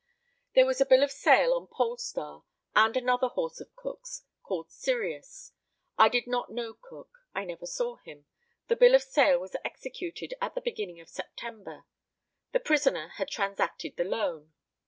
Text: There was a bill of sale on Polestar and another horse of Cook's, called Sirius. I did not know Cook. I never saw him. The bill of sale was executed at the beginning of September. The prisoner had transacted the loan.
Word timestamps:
There 0.55 0.65
was 0.65 0.81
a 0.81 0.85
bill 0.87 1.03
of 1.03 1.11
sale 1.11 1.53
on 1.53 1.67
Polestar 1.67 2.41
and 2.75 2.97
another 2.97 3.27
horse 3.27 3.59
of 3.59 3.75
Cook's, 3.75 4.23
called 4.41 4.71
Sirius. 4.71 5.51
I 5.95 6.09
did 6.09 6.25
not 6.25 6.51
know 6.51 6.73
Cook. 6.73 7.19
I 7.35 7.45
never 7.45 7.67
saw 7.67 7.97
him. 7.97 8.25
The 8.67 8.75
bill 8.77 8.95
of 8.95 9.03
sale 9.03 9.37
was 9.37 9.55
executed 9.63 10.33
at 10.41 10.55
the 10.55 10.61
beginning 10.61 10.99
of 11.01 11.07
September. 11.09 11.85
The 12.51 12.59
prisoner 12.59 13.09
had 13.17 13.27
transacted 13.29 13.95
the 13.95 14.03
loan. 14.05 14.53